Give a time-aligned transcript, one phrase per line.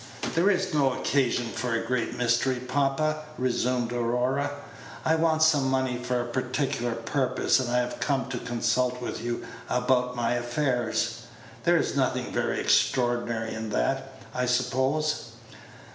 [0.33, 4.49] "There is no occasion for a great mystery, papa," resumed Aurora;
[5.05, 9.21] "I want some money for a particular purpose, and I have come to consult with
[9.23, 11.17] you about my affairs.
[11.65, 15.33] There is nothing very extraordinary in that, I suppose?"